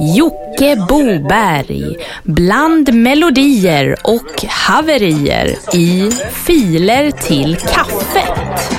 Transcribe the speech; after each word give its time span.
Jocke 0.00 0.76
Boberg 0.88 1.96
bland 2.22 2.94
melodier 2.94 3.96
och 4.04 4.44
haverier 4.48 5.58
i 5.74 6.10
Filer 6.32 7.10
till 7.10 7.56
kaffet. 7.56 8.77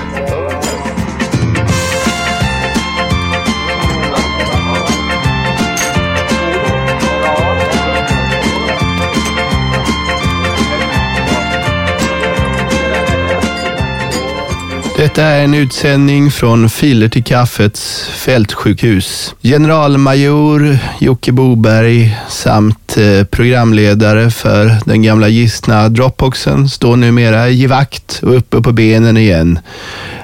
Detta 14.99 15.23
är 15.23 15.43
en 15.43 15.53
utsändning 15.53 16.31
från 16.31 16.69
Filer 16.69 17.09
till 17.09 17.23
kaffets 17.23 18.09
fältsjukhus. 18.09 19.35
Generalmajor 19.41 20.77
Jocke 20.99 21.31
Boberg 21.31 22.17
samt 22.29 22.97
eh, 22.97 23.23
programledare 23.23 24.31
för 24.31 24.75
den 24.85 25.01
gamla 25.01 25.27
gistna 25.27 25.89
Dropboxen 25.89 26.69
står 26.69 26.95
numera 26.95 27.49
i 27.49 27.67
vakt 27.67 28.19
och 28.23 28.37
uppe 28.37 28.61
på 28.61 28.71
benen 28.71 29.17
igen. 29.17 29.59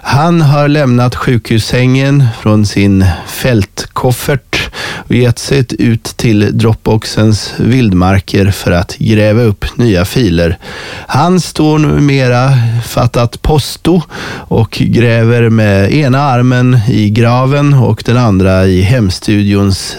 Han 0.03 0.41
har 0.41 0.67
lämnat 0.67 1.15
sjukhussängen 1.15 2.25
från 2.41 2.65
sin 2.65 3.05
fältkoffert 3.27 4.64
och 4.97 5.15
gett 5.15 5.39
sig 5.39 5.65
ut 5.79 6.03
till 6.03 6.57
Dropboxens 6.57 7.53
vildmarker 7.57 8.51
för 8.51 8.71
att 8.71 8.97
gräva 8.97 9.41
upp 9.41 9.77
nya 9.77 10.05
filer. 10.05 10.57
Han 11.07 11.39
står 11.39 11.79
numera 11.79 12.51
fattat 12.85 13.41
posto 13.41 14.01
och 14.47 14.71
gräver 14.71 15.49
med 15.49 15.93
ena 15.93 16.19
armen 16.19 16.79
i 16.89 17.09
graven 17.09 17.73
och 17.73 18.03
den 18.05 18.17
andra 18.17 18.65
i 18.65 18.81
hemstudions 18.81 19.97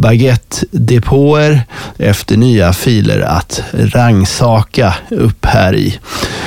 baguette-depåer 0.00 1.62
efter 1.98 2.36
nya 2.36 2.72
filer 2.72 3.20
att 3.20 3.62
rangsaka 3.72 4.94
upp 5.10 5.46
här 5.46 5.74
i. 5.74 5.98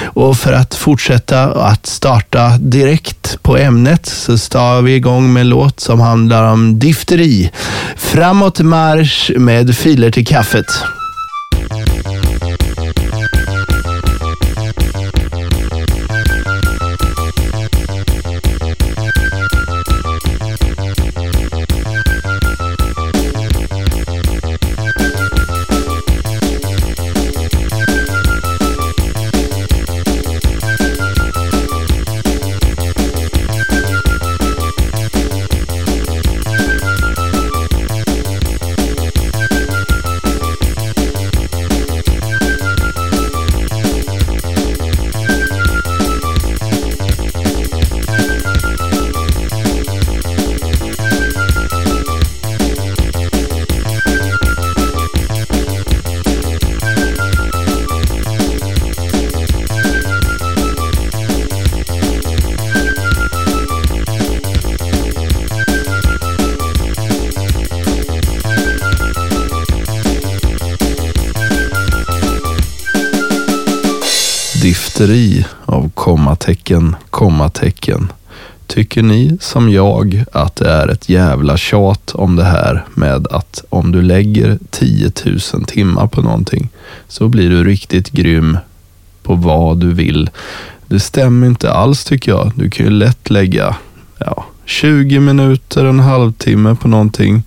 Och 0.03 0.37
för 0.37 0.53
att 0.53 0.75
fortsätta 0.75 1.43
att 1.43 1.85
starta 1.85 2.57
direkt 2.57 3.43
på 3.43 3.57
ämnet 3.57 4.05
så 4.05 4.37
står 4.37 4.81
vi 4.81 4.95
igång 4.95 5.33
med 5.33 5.41
en 5.41 5.49
låt 5.49 5.79
som 5.79 5.99
handlar 5.99 6.51
om 6.51 6.79
difteri. 6.79 7.51
Framåt 7.97 8.59
marsch 8.59 9.31
med 9.37 9.77
filer 9.77 10.11
till 10.11 10.27
kaffet. 10.27 10.65
Difteri 74.63 75.45
av 75.65 75.89
kommatecken, 75.89 76.95
kommatecken. 77.09 78.11
Tycker 78.67 79.03
ni 79.03 79.37
som 79.41 79.71
jag 79.71 80.23
att 80.31 80.55
det 80.55 80.69
är 80.69 80.87
ett 80.87 81.09
jävla 81.09 81.57
tjat 81.57 82.11
om 82.15 82.35
det 82.35 82.43
här 82.43 82.85
med 82.93 83.27
att 83.27 83.63
om 83.69 83.91
du 83.91 84.01
lägger 84.01 84.59
10 84.69 85.11
000 85.25 85.65
timmar 85.65 86.07
på 86.07 86.21
någonting 86.21 86.69
så 87.07 87.27
blir 87.27 87.49
du 87.49 87.63
riktigt 87.63 88.11
grym 88.11 88.57
på 89.23 89.35
vad 89.35 89.77
du 89.77 89.93
vill. 89.93 90.29
Det 90.87 90.99
stämmer 90.99 91.47
inte 91.47 91.71
alls 91.71 92.03
tycker 92.03 92.31
jag. 92.31 92.51
Du 92.55 92.69
kan 92.69 92.85
ju 92.85 92.91
lätt 92.91 93.29
lägga 93.29 93.75
ja, 94.17 94.45
20 94.65 95.19
minuter, 95.19 95.85
en 95.85 95.99
halvtimme 95.99 96.75
på 96.75 96.87
någonting 96.87 97.43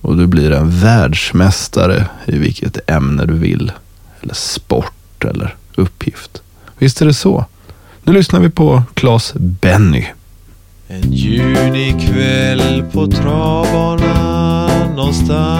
och 0.00 0.16
du 0.16 0.26
blir 0.26 0.50
en 0.50 0.80
världsmästare 0.80 2.06
i 2.26 2.38
vilket 2.38 2.90
ämne 2.90 3.24
du 3.24 3.34
vill. 3.34 3.72
Eller 4.20 4.34
sport 4.34 5.24
eller 5.24 5.54
uppgift. 5.74 6.42
Visst 6.78 7.02
är 7.02 7.06
det 7.06 7.14
så? 7.14 7.44
Nu 8.02 8.12
lyssnar 8.12 8.40
vi 8.40 8.50
på 8.50 8.82
Claes 8.94 9.34
Benny. 9.34 10.04
En 10.88 11.12
junikväll 11.12 12.84
på 12.92 13.06
travbanan 13.06 14.96
någonstans 14.96 15.56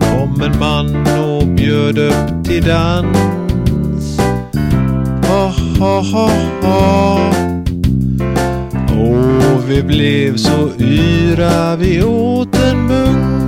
kom 0.00 0.42
en 0.42 0.58
man 0.58 1.06
och 1.06 1.46
bjöd 1.46 1.98
upp 1.98 2.44
till 2.44 2.64
dans. 2.64 4.18
Ha, 5.26 5.54
ha, 5.78 6.00
ha, 6.00 6.30
ha. 6.62 7.32
Och 8.88 9.70
vi 9.70 9.82
blev 9.82 10.36
så 10.36 10.70
yra 10.78 11.76
vi 11.76 12.02
åt 12.02 12.54
en 12.54 12.86
munk 12.86 13.41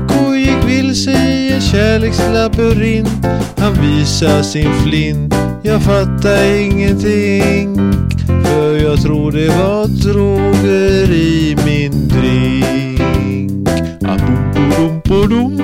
i 1.94 1.96
en 1.96 2.12
kärlekslabyrint. 2.12 3.26
Han 3.58 3.74
visar 3.74 4.42
sin 4.42 4.74
flint, 4.82 5.34
jag 5.62 5.82
fattar 5.82 6.44
ingenting. 6.44 7.76
För 8.44 8.76
jag 8.76 9.02
tror 9.02 9.32
det 9.32 9.48
var 9.48 9.86
droger 9.86 11.10
i 11.10 11.56
min 11.64 12.08
drink. 12.08 13.68
Ah, 14.06 14.16
bom, 14.76 15.02
bom, 15.06 15.28
bom. 15.28 15.60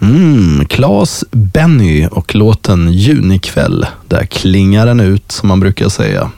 Mm, 0.00 0.66
Claes 0.66 1.24
Benny 1.30 2.06
och 2.10 2.34
låten 2.34 2.92
Junikväll. 2.92 3.86
Där 4.08 4.26
klingar 4.26 4.86
den 4.86 5.00
ut 5.00 5.32
som 5.32 5.48
man 5.48 5.60
brukar 5.60 5.88
säga. 5.88 6.30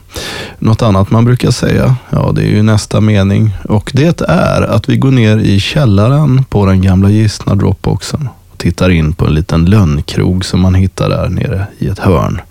Något 0.63 0.81
annat 0.81 1.11
man 1.11 1.25
brukar 1.25 1.51
säga, 1.51 1.95
ja 2.09 2.31
det 2.35 2.41
är 2.41 2.49
ju 2.49 2.63
nästa 2.63 3.01
mening. 3.01 3.51
Och 3.69 3.91
det 3.93 4.21
är 4.21 4.61
att 4.61 4.89
vi 4.89 4.97
går 4.97 5.11
ner 5.11 5.37
i 5.37 5.59
källaren 5.59 6.43
på 6.43 6.65
den 6.65 6.81
gamla 6.81 7.09
gistna 7.09 7.55
Dropboxen 7.55 8.29
och 8.51 8.57
tittar 8.57 8.89
in 8.89 9.13
på 9.13 9.25
en 9.25 9.33
liten 9.33 9.65
lönnkrog 9.65 10.45
som 10.45 10.59
man 10.59 10.73
hittar 10.73 11.09
där 11.09 11.29
nere 11.29 11.65
i 11.77 11.87
ett 11.87 11.99
hörn. 11.99 12.41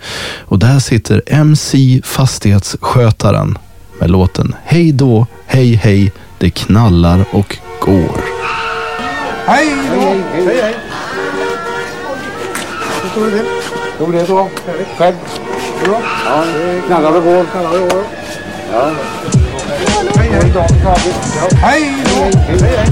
Och 0.40 0.58
där 0.58 0.78
sitter 0.78 1.22
MC 1.26 2.00
Fastighetsskötaren 2.04 3.58
med 4.00 4.10
låten 4.10 4.54
Hej 4.64 4.92
då, 4.92 5.26
hej 5.46 5.74
hej, 5.74 6.12
det 6.38 6.50
knallar 6.50 7.24
och 7.30 7.56
går. 7.80 8.24
Hej 9.46 9.76
då! 9.94 10.00
Hej, 10.00 10.60
hej. 10.62 10.74
Hur 13.02 13.10
står 13.10 13.24
det 13.24 13.30
till? 13.30 13.46
Jo, 14.00 14.12
det 14.12 14.20
är 14.20 14.26
bra. 14.26 14.48
Själv? 14.98 15.14
Ja, 15.87 16.45
knallar 16.86 17.16
och 17.16 17.24
går. 17.24 17.45
Knallar 17.45 17.83
och 17.83 17.91
går. 17.91 18.04
Ja. 18.72 18.91
Hej, 20.16 20.30
hej 20.33 20.53
då. 20.54 20.66
Ja. 20.84 20.97
Hej 21.56 21.95
då! 22.04 22.39
Hej, 22.48 22.59
hej. 22.62 22.86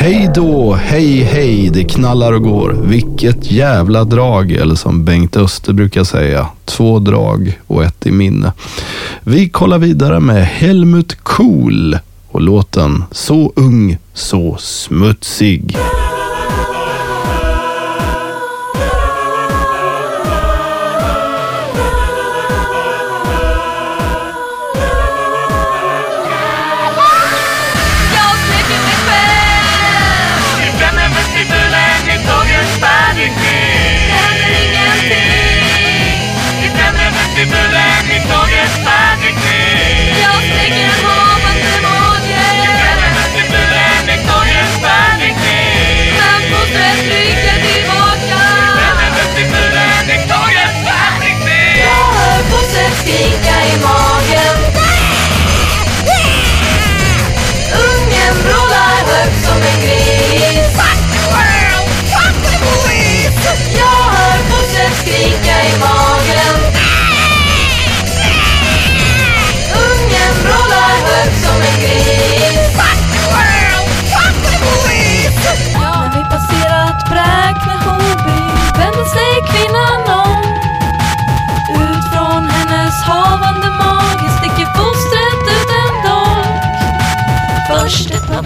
Hej 0.00 0.30
då, 0.34 0.74
hej 0.74 1.22
hej, 1.22 1.70
det 1.72 1.84
knallar 1.84 2.32
och 2.32 2.42
går. 2.42 2.76
Vilket 2.84 3.50
jävla 3.50 4.04
drag, 4.04 4.52
eller 4.52 4.74
som 4.74 5.04
Bengt 5.04 5.36
Öster 5.36 5.72
brukar 5.72 6.04
säga, 6.04 6.46
två 6.64 6.98
drag 6.98 7.60
och 7.66 7.84
ett 7.84 8.06
i 8.06 8.10
minne. 8.10 8.52
Vi 9.30 9.48
kollar 9.48 9.78
vidare 9.78 10.20
med 10.20 10.46
Helmut 10.46 11.14
Kohl 11.22 11.98
och 12.28 12.40
låten 12.40 13.04
Så 13.10 13.52
ung, 13.56 13.96
så 14.12 14.56
smutsig. 14.58 15.76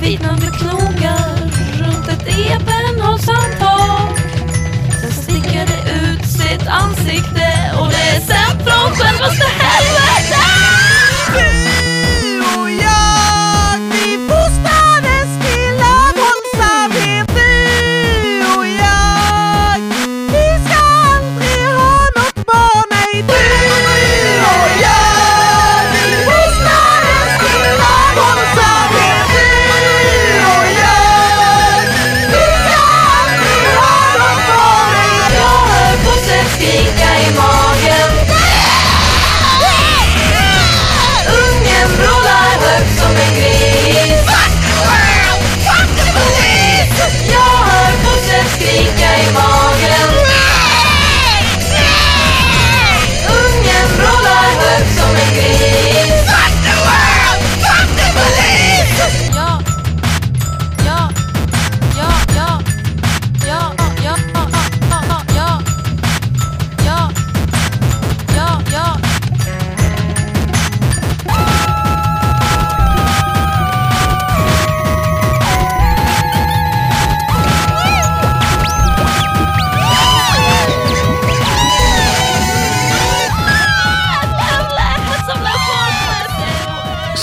Vitnande 0.03 0.47
knogar 0.47 1.37
runt 1.79 2.09
ett 2.09 2.27
ebenholtshandtag. 2.27 4.19
Sen 5.01 5.13
sticker 5.13 5.67
det 5.67 5.93
ut 5.93 6.27
sitt 6.27 6.67
ansikte 6.67 7.73
och 7.81 7.89
det 7.89 8.17
är 8.17 8.21
sänt 8.21 8.63
från 8.63 8.91
självaste 8.97 9.62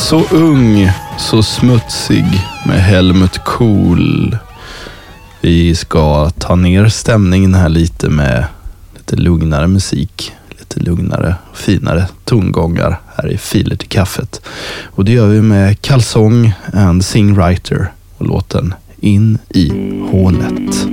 Så 0.10 0.24
ung, 0.32 0.92
så 1.18 1.44
smutsig 1.44 2.26
med 2.66 2.82
Helmut 2.82 3.38
Kohl. 3.44 4.38
Vi 5.42 5.76
ska 5.76 6.30
ta 6.30 6.56
ner 6.56 6.88
stämningen 6.88 7.54
här 7.54 7.70
lite 7.70 8.10
med 8.10 8.46
lite 8.96 9.16
lugnare 9.16 9.68
musik. 9.68 10.32
Lite 10.50 10.80
lugnare 10.80 11.36
och 11.52 11.58
finare 11.58 12.08
tongångar 12.26 13.02
här 13.16 13.32
i 13.32 13.38
Filer 13.38 13.76
till 13.76 13.90
kaffet. 13.90 14.42
Och 14.84 15.06
det 15.06 15.12
gör 15.12 15.28
vi 15.28 15.42
med 15.42 15.82
Kalsong 15.82 16.54
and 16.74 17.06
Singwriter 17.06 17.92
och 18.18 18.26
låten 18.26 18.74
In 19.00 19.38
i 19.50 19.72
hålet. 20.12 20.88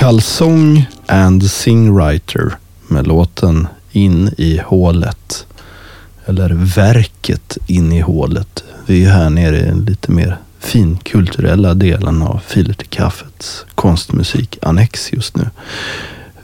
Kalsong 0.00 0.86
and 1.06 1.50
Singwriter 1.50 2.56
med 2.88 3.06
låten 3.06 3.68
In 3.92 4.34
i 4.38 4.60
hålet. 4.66 5.46
Eller 6.26 6.50
Verket 6.50 7.58
in 7.66 7.92
i 7.92 8.00
hålet. 8.00 8.64
Vi 8.86 9.04
är 9.04 9.10
här 9.10 9.30
nere 9.30 9.58
i 9.58 9.62
den 9.62 9.84
lite 9.84 10.10
mer 10.10 10.36
finkulturella 10.60 11.74
delen 11.74 12.22
av 12.22 12.40
Filer 12.46 12.74
till 12.74 12.88
kaffets 12.88 13.66
konstmusikannex 13.74 15.12
just 15.12 15.36
nu. 15.36 15.50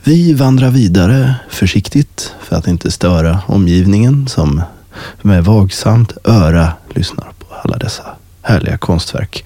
Vi 0.05 0.33
vandrar 0.33 0.71
vidare 0.71 1.35
försiktigt 1.51 2.35
för 2.41 2.57
att 2.57 2.67
inte 2.67 2.91
störa 2.91 3.41
omgivningen 3.47 4.29
som 4.29 4.63
med 5.23 5.45
vagsamt 5.45 6.13
öra 6.25 6.73
lyssnar 6.95 7.33
på 7.39 7.55
alla 7.63 7.77
dessa 7.77 8.05
härliga 8.43 8.79
konstverk. 8.79 9.45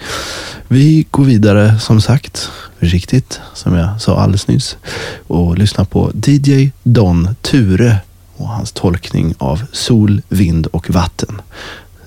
Vi 0.72 1.06
går 1.10 1.24
vidare 1.24 1.78
som 1.78 2.00
sagt 2.00 2.50
försiktigt, 2.78 3.40
som 3.54 3.74
jag 3.74 4.00
sa 4.00 4.20
alldeles 4.20 4.48
nyss, 4.48 4.76
och 5.26 5.58
lyssnar 5.58 5.84
på 5.84 6.12
DJ 6.26 6.70
Don 6.82 7.28
Ture 7.42 7.96
och 8.36 8.48
hans 8.48 8.72
tolkning 8.72 9.34
av 9.38 9.62
Sol, 9.72 10.22
vind 10.28 10.66
och 10.66 10.90
vatten. 10.90 11.40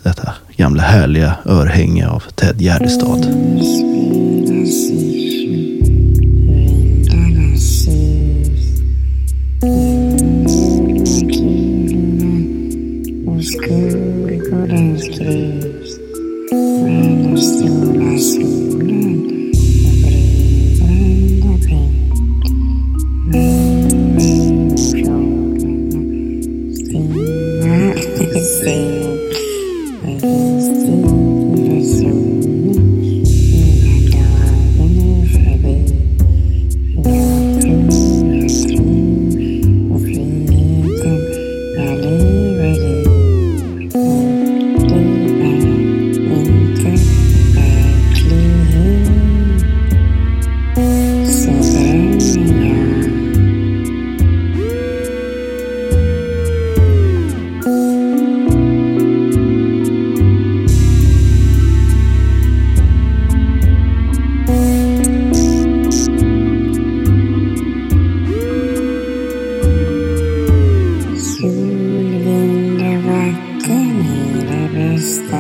Detta 0.04 0.34
gamla 0.58 0.84
härliga 0.84 1.36
örhänge 1.46 2.08
av 2.08 2.24
Ted 2.36 2.62
Gärdestad. 2.62 3.24
Skolgården 13.44 15.00
skrivs 15.00 16.00
När 16.52 17.38
stora 17.38 18.20
solen 18.20 18.53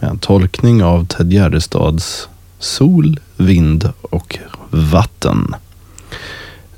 med 0.00 0.10
en 0.10 0.18
tolkning 0.18 0.82
av 0.82 1.06
Ted 1.06 1.32
Gärdestads 1.32 2.28
Sol, 2.58 3.20
vind 3.36 3.92
och 4.02 4.38
vatten. 4.70 5.54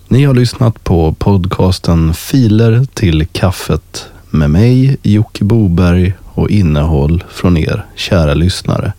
Ni 0.09 0.25
har 0.25 0.35
lyssnat 0.35 0.85
på 0.85 1.13
podcasten 1.13 2.15
Filer 2.15 2.87
till 2.95 3.27
kaffet 3.33 4.07
med 4.31 4.51
mig, 4.51 4.97
Jocke 5.03 5.45
Boberg 5.45 6.13
och 6.25 6.51
innehåll 6.51 7.25
från 7.31 7.57
er, 7.57 7.87
kära 7.95 8.35
lyssnare. 8.35 8.93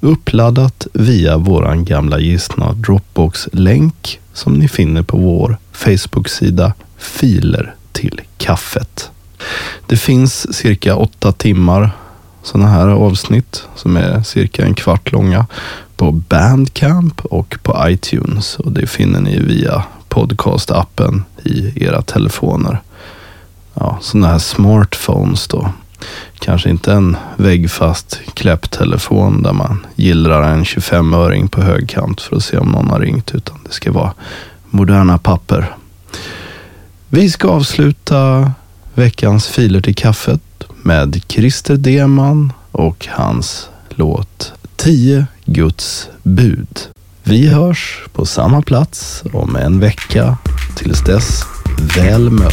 Uppladdat 0.00 0.86
via 0.92 1.36
våran 1.36 1.84
gamla 1.84 2.18
gissna 2.18 2.72
Dropbox-länk 2.72 4.20
som 4.32 4.58
ni 4.58 4.68
finner 4.68 5.02
på 5.02 5.18
vår 5.18 5.56
Facebook-sida 5.72 6.72
Filer 6.96 7.74
till 7.92 8.20
kaffet. 8.38 9.10
Det 9.86 9.96
finns 9.96 10.56
cirka 10.56 10.96
åtta 10.96 11.32
timmar 11.32 11.90
sådana 12.46 12.68
här 12.68 12.88
avsnitt 12.88 13.68
som 13.74 13.96
är 13.96 14.22
cirka 14.22 14.64
en 14.64 14.74
kvart 14.74 15.12
långa 15.12 15.46
på 15.96 16.12
Bandcamp 16.12 17.24
och 17.24 17.56
på 17.62 17.88
iTunes 17.88 18.56
och 18.56 18.72
det 18.72 18.86
finner 18.86 19.20
ni 19.20 19.38
via 19.38 19.84
podcastappen 20.08 21.24
i 21.44 21.84
era 21.84 22.02
telefoner. 22.02 22.80
Ja, 23.74 23.98
sådana 24.00 24.28
här 24.28 24.38
smartphones 24.38 25.48
då. 25.48 25.70
Kanske 26.38 26.70
inte 26.70 26.92
en 26.92 27.16
väggfast 27.36 28.20
kläpptelefon 28.34 29.42
där 29.42 29.52
man 29.52 29.86
gillrar 29.94 30.42
en 30.42 30.64
25-öring 30.64 31.48
på 31.48 31.62
högkant 31.62 32.20
för 32.20 32.36
att 32.36 32.44
se 32.44 32.58
om 32.58 32.68
någon 32.68 32.90
har 32.90 33.00
ringt, 33.00 33.34
utan 33.34 33.58
det 33.66 33.72
ska 33.72 33.92
vara 33.92 34.12
moderna 34.70 35.18
papper. 35.18 35.76
Vi 37.08 37.30
ska 37.30 37.48
avsluta 37.48 38.52
veckans 38.94 39.48
filer 39.48 39.80
till 39.80 39.94
kaffet 39.94 40.40
med 40.86 41.20
Christer 41.28 41.76
Deman 41.76 42.52
och 42.72 43.06
hans 43.10 43.68
låt 43.88 44.52
10 44.76 45.26
Guds 45.44 46.08
bud. 46.22 46.78
Vi 47.22 47.46
hörs 47.48 48.02
på 48.12 48.26
samma 48.26 48.62
plats 48.62 49.22
om 49.32 49.56
en 49.56 49.80
vecka. 49.80 50.38
Tills 50.76 51.04
dess, 51.04 51.42
väl 51.96 52.30
mött. 52.30 52.52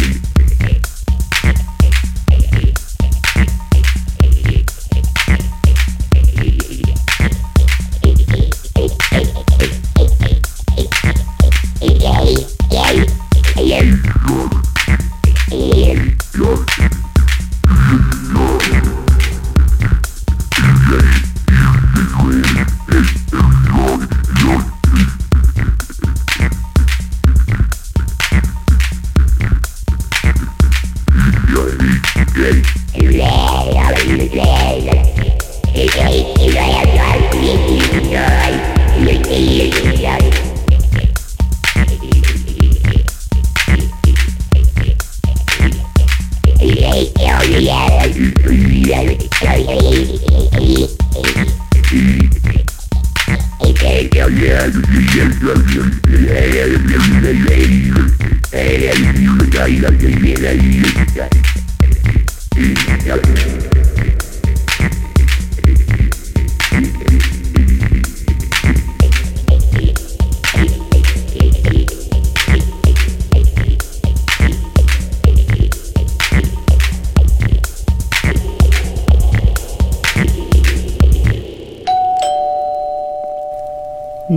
Yeah. 63.03 63.50